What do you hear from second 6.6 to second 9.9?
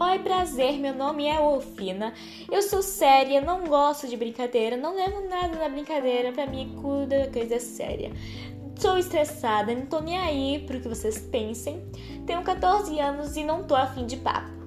cuida é coisa séria. Sou estressada, não